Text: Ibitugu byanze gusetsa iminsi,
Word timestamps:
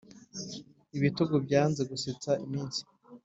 Ibitugu 0.97 1.35
byanze 1.45 1.81
gusetsa 1.91 2.31
iminsi, 2.45 2.81